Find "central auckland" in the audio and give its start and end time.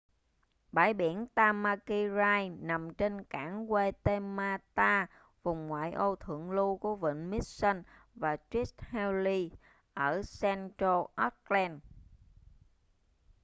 10.41-11.79